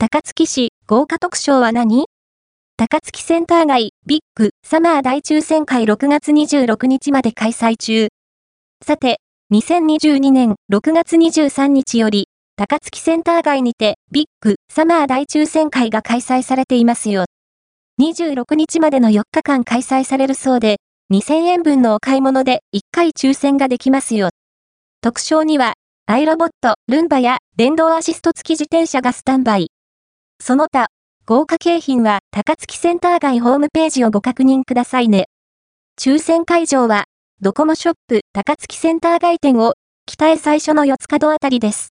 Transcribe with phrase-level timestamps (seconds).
[0.00, 2.04] 高槻市豪華特賞は何？
[2.76, 8.06] 高槻センター街ビッグサマー大抽選会6月26日まで開催中。
[8.80, 9.18] さて、
[9.52, 17.24] 2022年6月23日より、高槻センター街にてビッグサマー大抽選会が開催されていますよ。
[18.00, 20.76] 26日までの4日間開催されるそうで、
[21.12, 24.28] 2000円分のお買い物で1回抽選ができますよ。
[25.00, 25.74] 特賞には、
[26.06, 29.72] アイロボット、ルンバや電動アシスト付き自転車がスタンバイ。
[30.48, 30.86] その他、
[31.26, 35.26] 豪華景品は高槻センター街ホームページをご確認くださいね。
[36.00, 37.04] 抽選会場は、
[37.42, 39.74] ドコモショップ高槻センター街店を、
[40.06, 41.86] 北へ最初の四つ角あたりです。